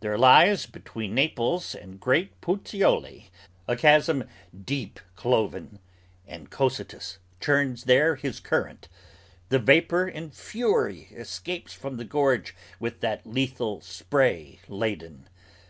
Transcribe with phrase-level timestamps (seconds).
[0.00, 3.30] There lies between Naples and Great Puteoli,
[3.66, 5.78] a chasm Deep cloven,
[6.26, 8.88] and Cocytus churns there his current;
[9.48, 15.30] the vapor In fury escapes from the gorge with that lethal spray laden.